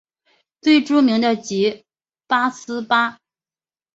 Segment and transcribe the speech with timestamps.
[0.61, 1.85] 最著名的即
[2.25, 3.19] 八思巴。